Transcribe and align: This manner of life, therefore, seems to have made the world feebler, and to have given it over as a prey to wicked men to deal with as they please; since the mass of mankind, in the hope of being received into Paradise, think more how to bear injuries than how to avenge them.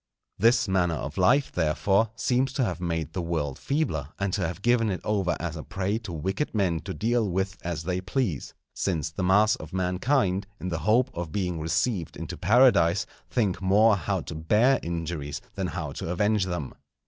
This 0.39 0.67
manner 0.67 0.95
of 0.95 1.19
life, 1.19 1.51
therefore, 1.51 2.09
seems 2.15 2.51
to 2.53 2.65
have 2.65 2.81
made 2.81 3.13
the 3.13 3.21
world 3.21 3.59
feebler, 3.59 4.09
and 4.17 4.33
to 4.33 4.47
have 4.47 4.63
given 4.63 4.89
it 4.89 4.99
over 5.03 5.37
as 5.39 5.55
a 5.55 5.61
prey 5.61 5.99
to 5.99 6.11
wicked 6.11 6.55
men 6.55 6.79
to 6.85 6.93
deal 6.95 7.29
with 7.29 7.55
as 7.61 7.83
they 7.83 8.01
please; 8.01 8.55
since 8.73 9.11
the 9.11 9.21
mass 9.23 9.55
of 9.57 9.73
mankind, 9.73 10.47
in 10.59 10.69
the 10.69 10.79
hope 10.89 11.11
of 11.13 11.31
being 11.31 11.59
received 11.59 12.17
into 12.17 12.35
Paradise, 12.35 13.05
think 13.29 13.61
more 13.61 13.95
how 13.95 14.21
to 14.21 14.33
bear 14.33 14.79
injuries 14.81 15.39
than 15.53 15.67
how 15.67 15.91
to 15.91 16.09
avenge 16.09 16.45
them. 16.47 16.73